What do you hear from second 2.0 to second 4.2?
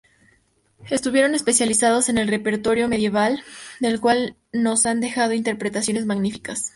en el repertorio medieval, del